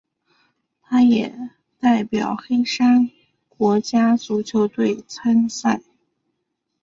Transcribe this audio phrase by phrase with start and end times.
[0.81, 1.37] 他也
[1.77, 3.11] 代表黑山
[3.49, 5.81] 国家足球队参赛。